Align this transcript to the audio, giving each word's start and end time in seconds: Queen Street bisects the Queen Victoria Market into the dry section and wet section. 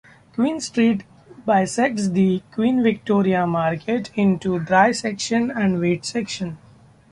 Queen 0.33 0.59
Street 0.59 1.03
bisects 1.45 2.07
the 2.07 2.41
Queen 2.53 2.81
Victoria 2.81 3.45
Market 3.45 4.09
into 4.15 4.57
the 4.57 4.65
dry 4.65 4.91
section 4.91 5.51
and 5.51 5.79
wet 5.79 6.03
section. 6.05 6.57